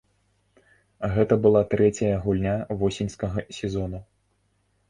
Гэта 1.17 1.37
была 1.43 1.61
трэцяя 1.75 2.11
гульня 2.25 2.57
восеньскага 2.81 3.47
сезону. 3.59 3.99